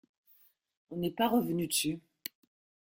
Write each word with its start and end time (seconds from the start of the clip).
On 0.89 0.97
n’est 0.97 1.11
pas 1.11 1.29
revenu 1.29 1.67
dessus. 1.67 1.99